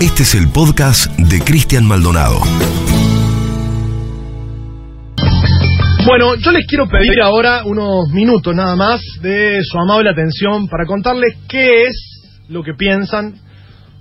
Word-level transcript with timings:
Este 0.00 0.24
es 0.24 0.34
el 0.34 0.48
podcast 0.52 1.10
de 1.16 1.40
Cristian 1.40 1.86
Maldonado. 1.86 2.40
Bueno, 6.04 6.34
yo 6.34 6.52
les 6.52 6.66
quiero 6.66 6.86
pedir 6.86 7.18
ahora 7.22 7.62
unos 7.64 8.10
minutos 8.12 8.54
nada 8.54 8.76
más 8.76 9.00
de 9.22 9.58
su 9.64 9.78
amable 9.78 10.10
atención 10.10 10.68
para 10.68 10.84
contarles 10.84 11.38
qué 11.48 11.84
es 11.84 12.44
lo 12.50 12.62
que 12.62 12.74
piensan 12.74 13.36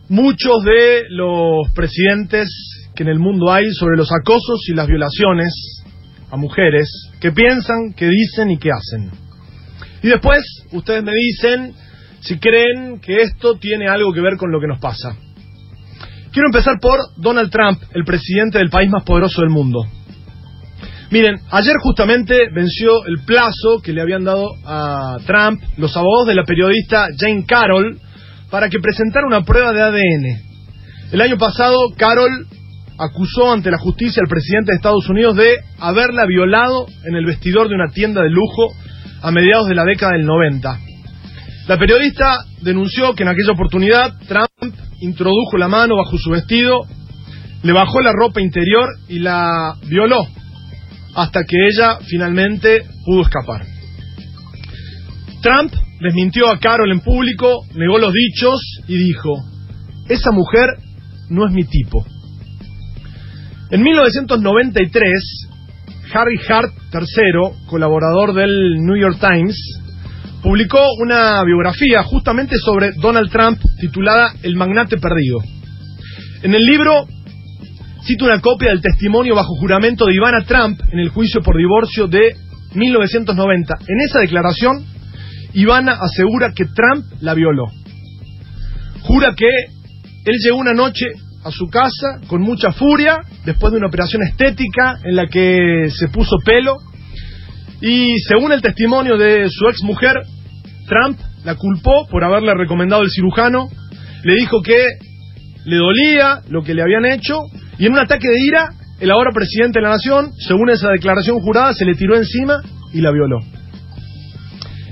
muchos 0.09 0.65
de 0.65 1.03
los 1.11 1.71
presidentes 1.73 2.49
que 2.93 3.03
en 3.03 3.09
el 3.09 3.19
mundo 3.19 3.49
hay 3.49 3.63
sobre 3.71 3.95
los 3.95 4.11
acosos 4.11 4.67
y 4.67 4.73
las 4.73 4.87
violaciones 4.87 5.81
a 6.29 6.35
mujeres, 6.35 6.89
qué 7.21 7.31
piensan, 7.31 7.93
qué 7.95 8.09
dicen 8.09 8.51
y 8.51 8.57
qué 8.57 8.69
hacen. 8.69 9.11
Y 10.03 10.09
después 10.09 10.43
ustedes 10.73 11.03
me 11.05 11.13
dicen 11.13 11.73
si 12.19 12.37
creen 12.37 12.99
que 12.99 13.21
esto 13.21 13.55
tiene 13.55 13.87
algo 13.87 14.11
que 14.11 14.19
ver 14.19 14.35
con 14.35 14.51
lo 14.51 14.59
que 14.59 14.67
nos 14.67 14.81
pasa. 14.81 15.15
Quiero 16.35 16.49
empezar 16.49 16.81
por 16.81 16.99
Donald 17.15 17.49
Trump, 17.49 17.81
el 17.93 18.03
presidente 18.03 18.57
del 18.57 18.69
país 18.69 18.89
más 18.89 19.05
poderoso 19.05 19.39
del 19.39 19.51
mundo. 19.51 19.85
Miren, 21.09 21.37
ayer 21.49 21.75
justamente 21.81 22.49
venció 22.53 23.05
el 23.05 23.23
plazo 23.25 23.79
que 23.81 23.93
le 23.93 24.01
habían 24.01 24.25
dado 24.25 24.49
a 24.65 25.15
Trump 25.25 25.61
los 25.77 25.95
abogados 25.95 26.27
de 26.27 26.35
la 26.35 26.43
periodista 26.43 27.07
Jane 27.17 27.45
Carroll 27.47 28.01
para 28.51 28.67
que 28.67 28.79
presentara 28.79 29.25
una 29.25 29.43
prueba 29.43 29.71
de 29.71 29.81
ADN. 29.81 31.13
El 31.13 31.21
año 31.21 31.37
pasado, 31.37 31.77
Carroll 31.95 32.47
acusó 32.99 33.53
ante 33.53 33.71
la 33.71 33.77
justicia 33.77 34.21
al 34.21 34.27
presidente 34.27 34.73
de 34.73 34.75
Estados 34.75 35.07
Unidos 35.07 35.37
de 35.37 35.55
haberla 35.79 36.25
violado 36.25 36.85
en 37.05 37.15
el 37.15 37.25
vestidor 37.25 37.69
de 37.69 37.75
una 37.75 37.93
tienda 37.93 38.21
de 38.21 38.29
lujo 38.29 38.73
a 39.21 39.31
mediados 39.31 39.69
de 39.69 39.75
la 39.75 39.85
década 39.85 40.11
del 40.11 40.25
90. 40.25 40.79
La 41.69 41.77
periodista 41.79 42.39
denunció 42.61 43.15
que 43.15 43.23
en 43.23 43.29
aquella 43.29 43.53
oportunidad 43.53 44.15
Trump 44.27 44.44
introdujo 44.99 45.57
la 45.57 45.67
mano 45.67 45.95
bajo 45.97 46.17
su 46.17 46.29
vestido, 46.31 46.81
le 47.63 47.73
bajó 47.73 48.01
la 48.01 48.11
ropa 48.13 48.41
interior 48.41 48.87
y 49.07 49.19
la 49.19 49.75
violó 49.87 50.27
hasta 51.15 51.43
que 51.43 51.55
ella 51.67 51.97
finalmente 52.07 52.81
pudo 53.05 53.21
escapar. 53.21 53.65
Trump 55.41 55.73
desmintió 56.01 56.49
a 56.49 56.59
Carol 56.59 56.91
en 56.91 56.99
público, 56.99 57.65
negó 57.75 57.97
los 57.97 58.13
dichos 58.13 58.59
y 58.87 58.97
dijo, 58.97 59.31
esa 60.09 60.31
mujer 60.31 60.69
no 61.29 61.47
es 61.47 61.53
mi 61.53 61.63
tipo. 61.63 62.05
En 63.71 63.81
1993, 63.81 65.47
Harry 66.13 66.39
Hart 66.47 66.71
III, 66.93 67.67
colaborador 67.67 68.33
del 68.33 68.75
New 68.83 68.97
York 68.97 69.17
Times, 69.19 69.57
publicó 70.45 70.79
una 70.99 71.43
biografía 71.43 72.03
justamente 72.03 72.57
sobre 72.59 72.91
Donald 73.01 73.31
Trump 73.31 73.59
titulada 73.79 74.31
El 74.43 74.55
magnate 74.55 74.97
perdido. 74.97 75.39
En 76.43 76.53
el 76.53 76.63
libro 76.63 77.07
cita 78.05 78.25
una 78.25 78.39
copia 78.39 78.69
del 78.69 78.79
testimonio 78.79 79.33
bajo 79.33 79.55
juramento 79.55 80.05
de 80.05 80.13
Ivana 80.13 80.45
Trump 80.45 80.79
en 80.91 80.99
el 80.99 81.09
juicio 81.09 81.41
por 81.41 81.57
divorcio 81.57 82.05
de 82.05 82.35
1990. 82.75 83.73
En 83.87 83.99
esa 84.01 84.19
declaración, 84.19 84.85
Ivana 85.55 85.97
asegura 85.99 86.51
que 86.55 86.65
Trump 86.65 87.07
la 87.21 87.33
violó. 87.33 87.65
Jura 89.01 89.33
que 89.35 89.49
él 89.49 90.35
llegó 90.43 90.57
una 90.57 90.75
noche 90.75 91.07
a 91.43 91.49
su 91.49 91.65
casa 91.71 92.19
con 92.27 92.43
mucha 92.43 92.71
furia, 92.71 93.17
después 93.45 93.71
de 93.71 93.79
una 93.79 93.87
operación 93.87 94.21
estética 94.21 94.99
en 95.05 95.15
la 95.15 95.25
que 95.25 95.87
se 95.89 96.07
puso 96.09 96.37
pelo, 96.45 96.75
y 97.81 98.19
según 98.27 98.51
el 98.51 98.61
testimonio 98.61 99.17
de 99.17 99.49
su 99.49 99.67
ex 99.67 99.81
mujer, 99.81 100.15
Trump 100.87 101.19
la 101.43 101.55
culpó 101.55 102.07
por 102.09 102.23
haberle 102.23 102.53
recomendado 102.53 103.03
el 103.03 103.09
cirujano, 103.09 103.67
le 104.23 104.35
dijo 104.35 104.61
que 104.61 104.83
le 105.65 105.77
dolía 105.77 106.41
lo 106.49 106.63
que 106.63 106.73
le 106.73 106.81
habían 106.81 107.05
hecho 107.05 107.39
y 107.77 107.85
en 107.85 107.93
un 107.93 107.99
ataque 107.99 108.27
de 108.27 108.39
ira, 108.39 108.69
el 108.99 109.11
ahora 109.11 109.31
presidente 109.33 109.79
de 109.79 109.83
la 109.83 109.91
nación, 109.91 110.31
según 110.47 110.69
esa 110.69 110.89
declaración 110.89 111.39
jurada, 111.39 111.73
se 111.73 111.85
le 111.85 111.95
tiró 111.95 112.15
encima 112.15 112.61
y 112.93 113.01
la 113.01 113.11
violó. 113.11 113.39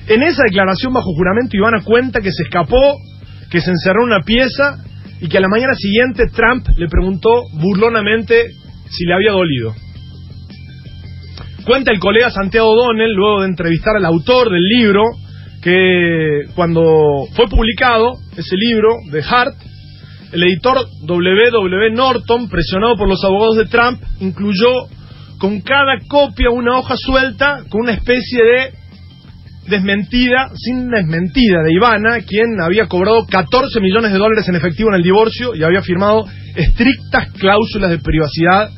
En 0.08 0.22
esa 0.22 0.44
declaración 0.44 0.92
bajo 0.92 1.14
juramento 1.16 1.56
Ivana 1.56 1.82
cuenta 1.84 2.20
que 2.20 2.32
se 2.32 2.44
escapó, 2.44 2.98
que 3.50 3.62
se 3.62 3.72
encerró 3.72 4.02
en 4.02 4.14
una 4.14 4.22
pieza 4.22 4.84
y 5.22 5.30
que 5.30 5.38
a 5.38 5.42
la 5.42 5.48
mañana 5.48 5.74
siguiente 5.76 6.26
Trump 6.28 6.68
le 6.76 6.90
preguntó 6.90 7.30
burlonamente 7.54 8.48
si 8.90 9.06
le 9.06 9.14
había 9.14 9.32
dolido. 9.32 9.74
Cuenta 11.66 11.92
el 11.92 12.00
colega 12.00 12.30
Santiago 12.30 12.76
Donnell, 12.76 13.14
luego 13.14 13.42
de 13.42 13.48
entrevistar 13.48 13.96
al 13.96 14.04
autor 14.04 14.50
del 14.50 14.64
libro, 14.64 15.04
que 15.64 16.42
cuando 16.56 17.26
fue 17.36 17.48
publicado 17.48 18.18
ese 18.36 18.56
libro 18.58 18.98
de 19.10 19.24
Hart, 19.24 19.56
el 20.34 20.44
editor 20.44 20.78
W.W. 21.06 21.92
Norton, 21.92 22.50
presionado 22.50 22.98
por 22.98 23.08
los 23.08 23.24
abogados 23.24 23.56
de 23.56 23.66
Trump, 23.66 24.02
incluyó 24.20 24.88
con 25.40 25.62
cada 25.62 26.00
copia 26.08 26.50
una 26.50 26.80
hoja 26.80 26.96
suelta 26.98 27.64
con 27.70 27.82
una 27.82 27.94
especie 27.94 28.44
de 28.44 28.74
desmentida, 29.70 30.50
sin 30.56 30.90
desmentida 30.90 31.64
de 31.64 31.74
Ivana, 31.74 32.20
quien 32.28 32.60
había 32.62 32.88
cobrado 32.88 33.26
14 33.26 33.80
millones 33.80 34.12
de 34.12 34.18
dólares 34.18 34.48
en 34.50 34.56
efectivo 34.56 34.90
en 34.90 34.96
el 34.96 35.04
divorcio 35.04 35.56
y 35.56 35.64
había 35.64 35.82
firmado 35.82 36.26
estrictas 36.56 37.32
cláusulas 37.40 37.90
de 37.90 38.00
privacidad, 38.00 38.70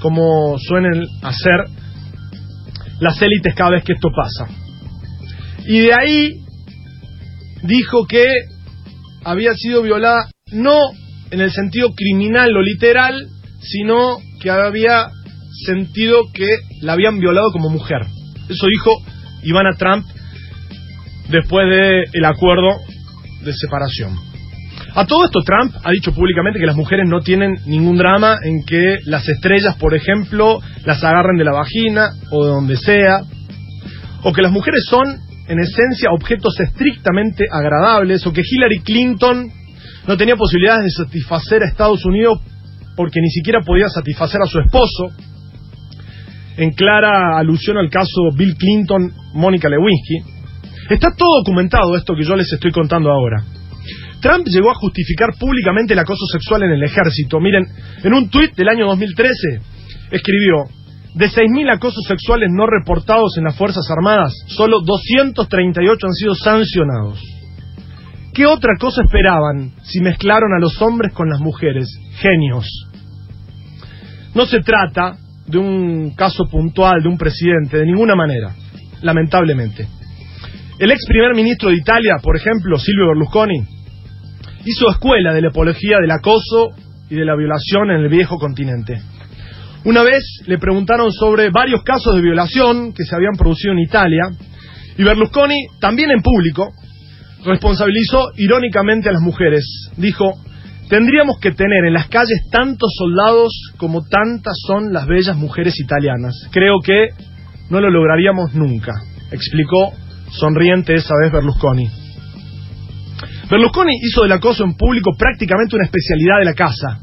como 0.00 0.56
suelen 0.58 1.02
hacer 1.22 1.64
las 3.00 3.20
élites 3.20 3.54
cada 3.54 3.72
vez 3.72 3.84
que 3.84 3.92
esto 3.92 4.08
pasa. 4.14 4.63
Y 5.66 5.80
de 5.80 5.94
ahí 5.94 6.44
dijo 7.62 8.06
que 8.06 8.26
había 9.24 9.54
sido 9.54 9.82
violada 9.82 10.28
no 10.52 10.78
en 11.30 11.40
el 11.40 11.50
sentido 11.50 11.90
criminal 11.94 12.54
o 12.56 12.62
literal, 12.62 13.26
sino 13.60 14.18
que 14.40 14.50
había 14.50 15.06
sentido 15.66 16.22
que 16.32 16.46
la 16.82 16.92
habían 16.92 17.18
violado 17.18 17.50
como 17.52 17.70
mujer. 17.70 18.02
Eso 18.48 18.66
dijo 18.66 18.90
Ivana 19.42 19.70
Trump 19.78 20.06
después 21.30 21.68
del 21.68 22.04
el 22.12 22.24
acuerdo 22.24 22.76
de 23.42 23.52
separación. 23.54 24.12
A 24.94 25.06
todo 25.06 25.24
esto 25.24 25.40
Trump 25.44 25.74
ha 25.82 25.90
dicho 25.90 26.12
públicamente 26.12 26.60
que 26.60 26.66
las 26.66 26.76
mujeres 26.76 27.08
no 27.08 27.20
tienen 27.20 27.54
ningún 27.66 27.96
drama 27.96 28.36
en 28.42 28.64
que 28.64 28.98
las 29.06 29.28
estrellas, 29.28 29.76
por 29.76 29.94
ejemplo, 29.94 30.60
las 30.84 31.02
agarren 31.02 31.36
de 31.36 31.44
la 31.44 31.52
vagina 31.52 32.10
o 32.30 32.44
de 32.44 32.50
donde 32.50 32.76
sea, 32.76 33.22
o 34.22 34.32
que 34.32 34.42
las 34.42 34.52
mujeres 34.52 34.84
son 34.88 35.23
en 35.48 35.58
esencia 35.58 36.10
objetos 36.10 36.58
estrictamente 36.60 37.44
agradables, 37.50 38.26
o 38.26 38.32
que 38.32 38.42
Hillary 38.44 38.80
Clinton 38.80 39.50
no 40.06 40.16
tenía 40.16 40.36
posibilidades 40.36 40.84
de 40.84 41.04
satisfacer 41.04 41.62
a 41.62 41.66
Estados 41.66 42.04
Unidos 42.04 42.40
porque 42.96 43.20
ni 43.20 43.30
siquiera 43.30 43.60
podía 43.60 43.88
satisfacer 43.88 44.40
a 44.40 44.46
su 44.46 44.60
esposo, 44.60 45.08
en 46.56 46.70
clara 46.72 47.36
alusión 47.38 47.76
al 47.76 47.90
caso 47.90 48.30
Bill 48.36 48.54
Clinton-Mónica 48.56 49.68
Lewinsky. 49.68 50.34
Está 50.90 51.08
todo 51.16 51.40
documentado 51.40 51.96
esto 51.96 52.14
que 52.14 52.24
yo 52.24 52.36
les 52.36 52.52
estoy 52.52 52.70
contando 52.70 53.10
ahora. 53.10 53.42
Trump 54.20 54.46
llegó 54.46 54.70
a 54.70 54.74
justificar 54.74 55.30
públicamente 55.38 55.92
el 55.92 55.98
acoso 55.98 56.24
sexual 56.32 56.62
en 56.62 56.70
el 56.70 56.82
ejército. 56.82 57.40
Miren, 57.40 57.64
en 58.02 58.14
un 58.14 58.30
tuit 58.30 58.54
del 58.54 58.68
año 58.68 58.86
2013 58.86 59.60
escribió, 60.10 60.64
de 61.14 61.26
6.000 61.26 61.72
acosos 61.72 62.04
sexuales 62.08 62.50
no 62.52 62.66
reportados 62.66 63.38
en 63.38 63.44
las 63.44 63.56
Fuerzas 63.56 63.88
Armadas, 63.90 64.32
solo 64.48 64.80
238 64.84 66.06
han 66.06 66.12
sido 66.12 66.34
sancionados. 66.34 67.20
¿Qué 68.34 68.46
otra 68.46 68.72
cosa 68.80 69.02
esperaban 69.04 69.72
si 69.84 70.00
mezclaron 70.00 70.52
a 70.52 70.60
los 70.60 70.82
hombres 70.82 71.12
con 71.12 71.28
las 71.30 71.38
mujeres? 71.38 71.88
Genios. 72.16 72.66
No 74.34 74.44
se 74.46 74.58
trata 74.60 75.16
de 75.46 75.58
un 75.58 76.14
caso 76.16 76.44
puntual 76.50 77.00
de 77.00 77.08
un 77.08 77.16
presidente, 77.16 77.78
de 77.78 77.86
ninguna 77.86 78.16
manera, 78.16 78.52
lamentablemente. 79.02 79.86
El 80.80 80.90
ex 80.90 81.06
primer 81.06 81.36
ministro 81.36 81.68
de 81.68 81.76
Italia, 81.76 82.16
por 82.20 82.36
ejemplo, 82.36 82.76
Silvio 82.76 83.06
Berlusconi, 83.08 83.64
hizo 84.64 84.90
escuela 84.90 85.32
de 85.32 85.42
la 85.42 85.48
apología 85.50 85.98
del 86.00 86.10
acoso 86.10 86.70
y 87.08 87.14
de 87.14 87.24
la 87.24 87.36
violación 87.36 87.92
en 87.92 88.00
el 88.00 88.08
viejo 88.08 88.38
continente. 88.38 89.00
Una 89.84 90.02
vez 90.02 90.24
le 90.46 90.58
preguntaron 90.58 91.12
sobre 91.12 91.50
varios 91.50 91.82
casos 91.82 92.14
de 92.14 92.22
violación 92.22 92.94
que 92.94 93.04
se 93.04 93.14
habían 93.14 93.36
producido 93.36 93.72
en 93.72 93.80
Italia 93.80 94.22
y 94.96 95.02
Berlusconi, 95.02 95.66
también 95.78 96.10
en 96.10 96.22
público, 96.22 96.72
responsabilizó 97.44 98.30
irónicamente 98.36 99.10
a 99.10 99.12
las 99.12 99.20
mujeres. 99.20 99.64
Dijo, 99.98 100.32
tendríamos 100.88 101.38
que 101.38 101.52
tener 101.52 101.84
en 101.86 101.92
las 101.92 102.08
calles 102.08 102.48
tantos 102.50 102.94
soldados 102.96 103.52
como 103.76 104.06
tantas 104.08 104.54
son 104.66 104.90
las 104.90 105.06
bellas 105.06 105.36
mujeres 105.36 105.78
italianas. 105.78 106.48
Creo 106.50 106.76
que 106.82 107.08
no 107.68 107.78
lo 107.80 107.90
lograríamos 107.90 108.54
nunca, 108.54 108.92
explicó 109.30 109.92
sonriente 110.30 110.94
esa 110.94 111.14
vez 111.22 111.30
Berlusconi. 111.30 111.88
Berlusconi 113.50 113.92
hizo 114.00 114.22
del 114.22 114.32
acoso 114.32 114.64
en 114.64 114.76
público 114.76 115.10
prácticamente 115.18 115.76
una 115.76 115.84
especialidad 115.84 116.38
de 116.38 116.44
la 116.46 116.54
casa. 116.54 117.00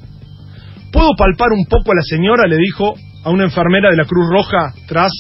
¿Puedo 0.92 1.10
palpar 1.18 1.50
un 1.52 1.66
poco 1.66 1.92
a 1.92 1.96
la 1.96 2.02
señora? 2.02 2.48
le 2.48 2.58
dijo 2.58 2.94
a 3.24 3.30
una 3.30 3.46
enfermera 3.46 3.90
de 3.90 3.98
la 3.98 4.06
Cruz 4.06 4.28
Roja 4.30 4.74
tras 4.88 5.12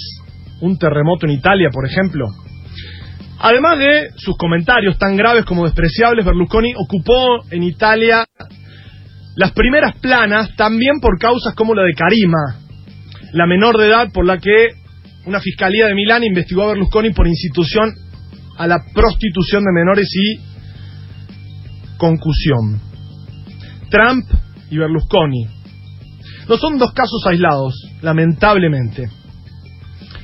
un 0.59 0.77
terremoto 0.77 1.25
en 1.25 1.33
Italia, 1.33 1.69
por 1.71 1.85
ejemplo. 1.85 2.25
Además 3.39 3.79
de 3.79 4.09
sus 4.17 4.37
comentarios 4.37 4.97
tan 4.97 5.15
graves 5.15 5.45
como 5.45 5.63
despreciables, 5.63 6.25
Berlusconi 6.25 6.73
ocupó 6.75 7.43
en 7.49 7.63
Italia 7.63 8.25
Las 9.35 9.53
primeras 9.53 9.95
planas 9.99 10.55
también 10.55 10.99
por 11.01 11.17
causas 11.17 11.55
como 11.55 11.73
la 11.73 11.83
de 11.83 11.93
Karima, 11.93 12.59
la 13.31 13.47
menor 13.47 13.77
de 13.77 13.87
edad 13.87 14.09
por 14.13 14.25
la 14.25 14.37
que 14.37 14.67
una 15.25 15.39
fiscalía 15.39 15.87
de 15.87 15.95
Milán 15.95 16.23
investigó 16.23 16.63
a 16.63 16.67
Berlusconi 16.73 17.11
por 17.11 17.27
institución 17.27 17.93
a 18.57 18.67
la 18.67 18.77
prostitución 18.93 19.63
de 19.63 19.71
menores 19.71 20.09
y 20.13 20.39
concusión. 21.97 22.81
Trump 23.89 24.25
y 24.69 24.77
Berlusconi. 24.77 25.60
No 26.51 26.57
son 26.57 26.77
dos 26.77 26.91
casos 26.91 27.25
aislados, 27.27 27.73
lamentablemente. 28.01 29.07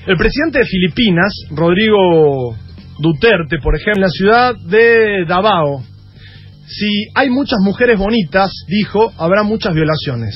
El 0.06 0.18
presidente 0.18 0.60
de 0.60 0.66
Filipinas, 0.66 1.34
Rodrigo 1.52 2.54
Duterte, 3.00 3.60
por 3.64 3.78
ejemplo, 3.78 3.94
en 3.96 4.02
la 4.02 4.10
ciudad 4.10 4.54
de 4.68 5.24
Davao, 5.26 5.82
si 6.68 7.06
hay 7.16 7.30
muchas 7.30 7.60
mujeres 7.62 7.98
bonitas, 7.98 8.52
dijo, 8.68 9.14
habrá 9.18 9.44
muchas 9.44 9.74
violaciones. 9.74 10.36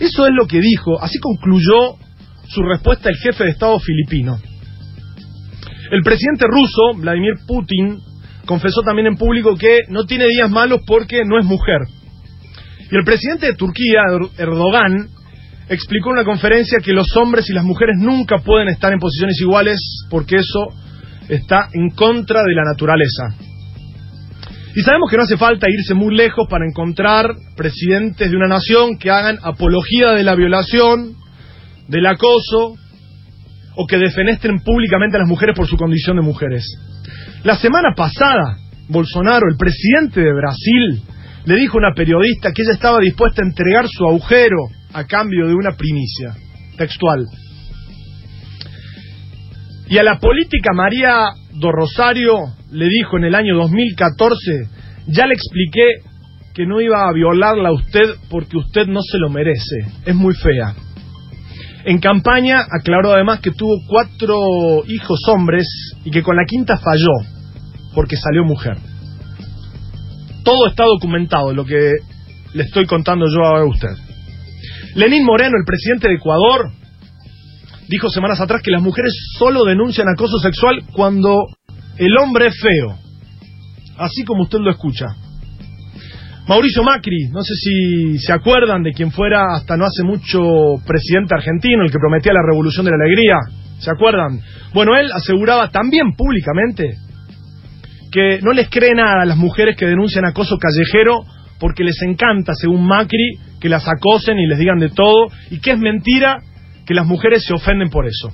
Eso 0.00 0.26
es 0.26 0.32
lo 0.32 0.46
que 0.46 0.62
dijo, 0.62 0.98
así 1.02 1.18
concluyó 1.18 1.96
su 2.48 2.62
respuesta 2.62 3.10
el 3.10 3.16
jefe 3.16 3.44
de 3.44 3.50
Estado 3.50 3.78
filipino. 3.80 4.38
El 5.90 6.00
presidente 6.02 6.46
ruso, 6.46 6.96
Vladimir 6.96 7.34
Putin, 7.46 8.00
confesó 8.46 8.80
también 8.80 9.08
en 9.08 9.16
público 9.16 9.54
que 9.54 9.80
no 9.90 10.06
tiene 10.06 10.28
días 10.28 10.50
malos 10.50 10.80
porque 10.86 11.26
no 11.26 11.38
es 11.38 11.44
mujer. 11.44 11.80
Y 12.94 12.96
el 12.96 13.04
presidente 13.04 13.46
de 13.46 13.54
Turquía, 13.54 14.02
Erdogan, 14.38 15.08
explicó 15.68 16.10
en 16.10 16.18
una 16.18 16.24
conferencia 16.24 16.78
que 16.78 16.92
los 16.92 17.08
hombres 17.16 17.50
y 17.50 17.52
las 17.52 17.64
mujeres 17.64 17.96
nunca 17.98 18.38
pueden 18.38 18.68
estar 18.68 18.92
en 18.92 19.00
posiciones 19.00 19.36
iguales 19.40 19.80
porque 20.08 20.36
eso 20.36 20.68
está 21.28 21.70
en 21.72 21.90
contra 21.90 22.44
de 22.44 22.54
la 22.54 22.62
naturaleza. 22.62 23.34
Y 24.76 24.82
sabemos 24.82 25.10
que 25.10 25.16
no 25.16 25.24
hace 25.24 25.36
falta 25.36 25.66
irse 25.68 25.92
muy 25.94 26.14
lejos 26.14 26.46
para 26.48 26.66
encontrar 26.66 27.34
presidentes 27.56 28.30
de 28.30 28.36
una 28.36 28.46
nación 28.46 28.96
que 28.96 29.10
hagan 29.10 29.38
apología 29.42 30.12
de 30.12 30.22
la 30.22 30.36
violación, 30.36 31.16
del 31.88 32.06
acoso, 32.06 32.76
o 33.74 33.86
que 33.88 33.98
defenestren 33.98 34.60
públicamente 34.60 35.16
a 35.16 35.20
las 35.20 35.28
mujeres 35.28 35.56
por 35.56 35.66
su 35.66 35.76
condición 35.76 36.14
de 36.14 36.22
mujeres. 36.22 36.64
La 37.42 37.56
semana 37.56 37.88
pasada, 37.96 38.56
Bolsonaro, 38.88 39.46
el 39.50 39.56
presidente 39.56 40.20
de 40.20 40.32
Brasil, 40.32 41.02
le 41.44 41.56
dijo 41.56 41.76
una 41.76 41.92
periodista 41.94 42.52
que 42.52 42.62
ella 42.62 42.72
estaba 42.72 43.00
dispuesta 43.00 43.42
a 43.42 43.46
entregar 43.46 43.86
su 43.88 44.04
agujero 44.06 44.56
a 44.92 45.04
cambio 45.04 45.46
de 45.46 45.54
una 45.54 45.72
primicia 45.72 46.34
textual. 46.76 47.24
Y 49.88 49.98
a 49.98 50.02
la 50.02 50.18
política 50.18 50.72
María 50.72 51.26
do 51.52 51.70
Rosario 51.70 52.38
le 52.70 52.88
dijo 52.88 53.18
en 53.18 53.24
el 53.24 53.34
año 53.34 53.56
2014, 53.56 54.68
ya 55.08 55.26
le 55.26 55.34
expliqué 55.34 55.98
que 56.54 56.66
no 56.66 56.80
iba 56.80 57.06
a 57.06 57.12
violarla 57.12 57.68
a 57.68 57.72
usted 57.72 58.14
porque 58.30 58.56
usted 58.56 58.86
no 58.86 59.00
se 59.02 59.18
lo 59.18 59.28
merece, 59.28 59.80
es 60.06 60.14
muy 60.14 60.34
fea. 60.34 60.74
En 61.84 61.98
campaña 61.98 62.60
aclaró 62.70 63.12
además 63.12 63.40
que 63.40 63.50
tuvo 63.50 63.76
cuatro 63.86 64.84
hijos 64.86 65.20
hombres 65.28 65.66
y 66.04 66.10
que 66.10 66.22
con 66.22 66.36
la 66.36 66.46
quinta 66.46 66.78
falló 66.78 67.12
porque 67.94 68.16
salió 68.16 68.44
mujer. 68.44 68.78
Todo 70.44 70.68
está 70.68 70.84
documentado, 70.84 71.52
lo 71.54 71.64
que 71.64 71.92
le 72.52 72.62
estoy 72.62 72.86
contando 72.86 73.24
yo 73.26 73.42
a 73.42 73.64
usted. 73.64 73.96
Lenín 74.94 75.24
Moreno, 75.24 75.56
el 75.58 75.64
presidente 75.64 76.08
de 76.08 76.14
Ecuador, 76.14 76.70
dijo 77.88 78.08
semanas 78.10 78.40
atrás 78.40 78.60
que 78.62 78.70
las 78.70 78.82
mujeres 78.82 79.12
solo 79.38 79.64
denuncian 79.64 80.08
acoso 80.08 80.38
sexual 80.38 80.82
cuando 80.92 81.46
el 81.96 82.16
hombre 82.18 82.48
es 82.48 82.60
feo. 82.60 82.96
Así 83.96 84.24
como 84.24 84.42
usted 84.42 84.58
lo 84.58 84.70
escucha. 84.70 85.06
Mauricio 86.46 86.82
Macri, 86.82 87.30
no 87.32 87.42
sé 87.42 87.54
si 87.54 88.18
se 88.18 88.32
acuerdan 88.32 88.82
de 88.82 88.92
quien 88.92 89.10
fuera 89.10 89.54
hasta 89.54 89.78
no 89.78 89.86
hace 89.86 90.02
mucho 90.04 90.40
presidente 90.86 91.34
argentino, 91.34 91.84
el 91.84 91.90
que 91.90 91.98
prometía 91.98 92.34
la 92.34 92.46
revolución 92.46 92.84
de 92.84 92.90
la 92.90 93.02
alegría. 93.02 93.36
¿Se 93.78 93.90
acuerdan? 93.90 94.40
Bueno, 94.74 94.94
él 94.94 95.10
aseguraba 95.10 95.70
también 95.70 96.12
públicamente 96.12 96.98
que 98.14 98.38
no 98.42 98.52
les 98.52 98.70
cree 98.70 98.94
nada 98.94 99.22
a 99.22 99.24
las 99.24 99.36
mujeres 99.36 99.76
que 99.76 99.86
denuncian 99.86 100.24
acoso 100.24 100.56
callejero 100.56 101.24
porque 101.58 101.82
les 101.82 102.00
encanta, 102.02 102.52
según 102.54 102.86
Macri, 102.86 103.38
que 103.60 103.68
las 103.68 103.88
acosen 103.88 104.38
y 104.38 104.46
les 104.46 104.56
digan 104.56 104.78
de 104.78 104.90
todo, 104.90 105.26
y 105.50 105.58
que 105.58 105.72
es 105.72 105.78
mentira 105.78 106.38
que 106.86 106.94
las 106.94 107.06
mujeres 107.06 107.44
se 107.44 107.52
ofenden 107.52 107.90
por 107.90 108.06
eso. 108.06 108.28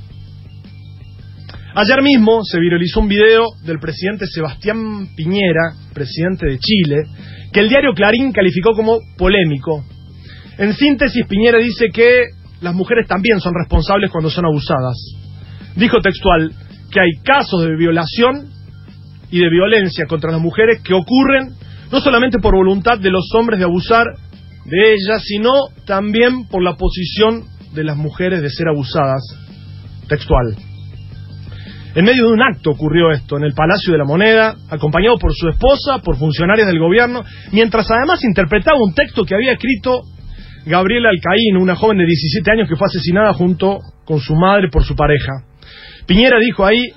Ayer 1.74 2.02
mismo 2.02 2.42
se 2.44 2.60
viralizó 2.60 3.00
un 3.00 3.08
video 3.08 3.46
del 3.64 3.78
presidente 3.78 4.26
Sebastián 4.26 5.14
Piñera, 5.16 5.72
presidente 5.94 6.44
de 6.44 6.58
Chile, 6.58 6.96
que 7.50 7.60
el 7.60 7.70
diario 7.70 7.94
Clarín 7.94 8.32
calificó 8.32 8.72
como 8.74 8.98
polémico. 9.16 9.82
En 10.58 10.74
síntesis, 10.74 11.24
Piñera 11.26 11.56
dice 11.56 11.86
que 11.90 12.24
las 12.60 12.74
mujeres 12.74 13.08
también 13.08 13.40
son 13.40 13.54
responsables 13.54 14.10
cuando 14.10 14.28
son 14.28 14.44
abusadas. 14.44 14.98
Dijo 15.74 16.02
textual 16.02 16.52
que 16.92 17.00
hay 17.00 17.22
casos 17.24 17.62
de 17.62 17.76
violación 17.76 18.59
y 19.30 19.38
de 19.38 19.50
violencia 19.50 20.06
contra 20.06 20.32
las 20.32 20.40
mujeres 20.40 20.80
que 20.82 20.94
ocurren 20.94 21.54
no 21.90 22.00
solamente 22.00 22.38
por 22.38 22.54
voluntad 22.54 22.98
de 22.98 23.10
los 23.10 23.28
hombres 23.34 23.58
de 23.58 23.64
abusar 23.64 24.06
de 24.64 24.94
ellas, 24.94 25.22
sino 25.24 25.52
también 25.86 26.46
por 26.48 26.62
la 26.62 26.76
posición 26.76 27.44
de 27.74 27.84
las 27.84 27.96
mujeres 27.96 28.42
de 28.42 28.50
ser 28.50 28.68
abusadas. 28.68 29.22
Textual. 30.08 30.56
En 31.94 32.04
medio 32.04 32.26
de 32.26 32.32
un 32.32 32.42
acto 32.42 32.70
ocurrió 32.70 33.10
esto, 33.10 33.36
en 33.36 33.44
el 33.44 33.52
Palacio 33.52 33.92
de 33.92 33.98
la 33.98 34.04
Moneda, 34.04 34.54
acompañado 34.70 35.18
por 35.18 35.32
su 35.34 35.48
esposa, 35.48 35.98
por 36.04 36.16
funcionarios 36.16 36.68
del 36.68 36.78
gobierno, 36.78 37.24
mientras 37.50 37.90
además 37.90 38.22
interpretaba 38.22 38.78
un 38.80 38.94
texto 38.94 39.24
que 39.24 39.34
había 39.34 39.52
escrito 39.52 40.02
Gabriela 40.66 41.08
Alcaín, 41.08 41.56
una 41.56 41.74
joven 41.74 41.98
de 41.98 42.06
17 42.06 42.50
años 42.52 42.68
que 42.68 42.76
fue 42.76 42.86
asesinada 42.86 43.32
junto 43.32 43.78
con 44.04 44.20
su 44.20 44.34
madre 44.36 44.68
por 44.70 44.84
su 44.84 44.94
pareja. 44.94 45.32
Piñera 46.06 46.38
dijo 46.38 46.64
ahí, 46.64 46.92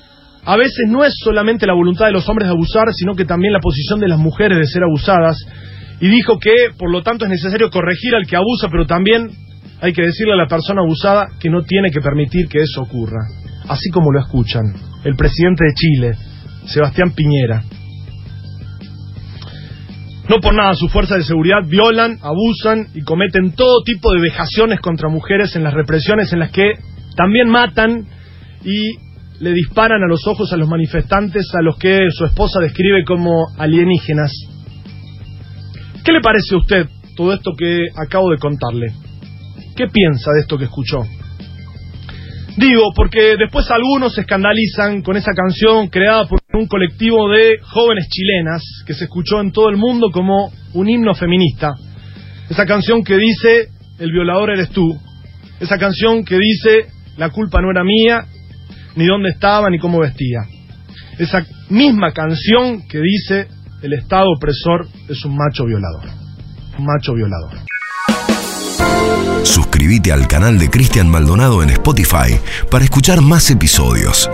a 0.45 0.57
veces 0.57 0.85
no 0.89 1.03
es 1.03 1.13
solamente 1.23 1.65
la 1.65 1.73
voluntad 1.73 2.05
de 2.05 2.11
los 2.11 2.27
hombres 2.27 2.47
de 2.47 2.53
abusar, 2.53 2.87
sino 2.93 3.15
que 3.15 3.25
también 3.25 3.53
la 3.53 3.59
posición 3.59 3.99
de 3.99 4.07
las 4.07 4.19
mujeres 4.19 4.57
de 4.57 4.65
ser 4.65 4.83
abusadas. 4.83 5.37
Y 5.99 6.07
dijo 6.09 6.37
que, 6.39 6.53
por 6.77 6.91
lo 6.91 7.01
tanto, 7.01 7.25
es 7.25 7.31
necesario 7.31 7.69
corregir 7.69 8.13
al 8.15 8.27
que 8.27 8.35
abusa, 8.35 8.67
pero 8.69 8.85
también 8.85 9.29
hay 9.81 9.93
que 9.93 10.01
decirle 10.01 10.33
a 10.33 10.37
la 10.37 10.47
persona 10.47 10.81
abusada 10.81 11.27
que 11.39 11.49
no 11.49 11.63
tiene 11.63 11.91
que 11.91 12.01
permitir 12.01 12.47
que 12.47 12.59
eso 12.59 12.81
ocurra 12.81 13.19
así 13.67 13.89
como 13.89 14.11
lo 14.11 14.19
escuchan, 14.19 14.73
el 15.03 15.15
presidente 15.15 15.65
de 15.65 15.73
Chile, 15.73 16.11
Sebastián 16.65 17.11
Piñera. 17.11 17.63
No 20.29 20.39
por 20.39 20.53
nada 20.53 20.73
sus 20.73 20.91
fuerzas 20.91 21.17
de 21.17 21.23
seguridad 21.23 21.59
violan, 21.67 22.17
abusan 22.21 22.87
y 22.93 23.01
cometen 23.01 23.53
todo 23.53 23.83
tipo 23.83 24.13
de 24.13 24.21
vejaciones 24.21 24.79
contra 24.79 25.09
mujeres 25.09 25.55
en 25.55 25.63
las 25.63 25.73
represiones 25.73 26.31
en 26.31 26.39
las 26.39 26.51
que 26.51 26.71
también 27.15 27.49
matan 27.49 28.07
y 28.63 28.95
le 29.43 29.51
disparan 29.51 30.01
a 30.01 30.07
los 30.07 30.25
ojos 30.25 30.53
a 30.53 30.57
los 30.57 30.69
manifestantes 30.69 31.53
a 31.53 31.61
los 31.61 31.77
que 31.77 32.07
su 32.11 32.23
esposa 32.23 32.61
describe 32.61 33.03
como 33.03 33.47
alienígenas. 33.57 34.31
¿Qué 36.01 36.13
le 36.13 36.21
parece 36.21 36.55
a 36.55 36.59
usted 36.59 36.87
todo 37.17 37.33
esto 37.33 37.51
que 37.57 37.87
acabo 37.93 38.31
de 38.31 38.37
contarle? 38.37 38.93
¿Qué 39.75 39.87
piensa 39.87 40.31
de 40.31 40.41
esto 40.41 40.57
que 40.57 40.63
escuchó? 40.63 41.03
Digo, 42.55 42.93
porque 42.95 43.35
después 43.37 43.69
algunos 43.69 44.13
se 44.13 44.21
escandalizan 44.21 45.01
con 45.01 45.17
esa 45.17 45.33
canción 45.33 45.89
creada 45.89 46.25
por 46.25 46.39
un 46.53 46.67
colectivo 46.67 47.29
de 47.29 47.57
jóvenes 47.63 48.07
chilenas 48.07 48.63
que 48.87 48.93
se 48.93 49.05
escuchó 49.05 49.41
en 49.41 49.51
todo 49.51 49.67
el 49.67 49.75
mundo 49.75 50.09
como 50.11 50.53
un 50.73 50.87
himno 50.87 51.15
feminista. 51.15 51.73
Esa 52.49 52.65
canción 52.65 53.03
que 53.03 53.17
dice, 53.17 53.67
el 53.99 54.09
violador 54.13 54.51
eres 54.51 54.69
tú. 54.69 54.97
Esa 55.59 55.77
canción 55.77 56.23
que 56.23 56.37
dice, 56.37 56.85
la 57.17 57.29
culpa 57.29 57.61
no 57.61 57.71
era 57.71 57.83
mía, 57.83 58.25
ni 58.95 59.05
dónde 59.05 59.29
estaba, 59.29 59.69
ni 59.69 59.79
cómo 59.79 59.99
vestía. 59.99 60.41
Esa 61.17 61.45
misma 61.69 62.11
canción 62.11 62.87
que 62.87 62.99
dice, 62.99 63.47
el 63.81 63.93
Estado 63.93 64.25
opresor 64.35 64.87
es 65.09 65.23
un 65.25 65.35
macho 65.35 65.65
violador. 65.65 66.09
Un 66.77 66.85
macho 66.85 67.13
violador. 67.13 67.59
Suscríbete 69.43 70.11
al 70.11 70.27
canal 70.27 70.57
de 70.57 70.69
Cristian 70.69 71.09
Maldonado 71.09 71.61
en 71.61 71.69
Spotify 71.71 72.39
para 72.71 72.85
escuchar 72.85 73.21
más 73.21 73.51
episodios. 73.51 74.29